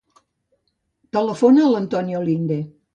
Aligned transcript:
Telefona 1.19 1.65
a 1.67 1.69
l'Antonio 1.77 2.27
Linde. 2.29 2.63